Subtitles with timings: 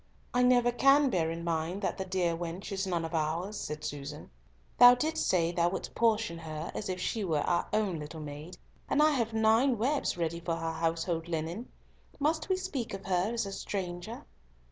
[0.33, 3.83] "I never can bear in mind that the dear wench is none of ours," said
[3.83, 4.31] Susan.
[4.79, 8.57] "Thou didst say thou wouldst portion her as if she were our own little maid,
[8.89, 11.69] and I have nine webs ready for her household linen.
[12.19, 14.25] Must we speak of her as a stranger?"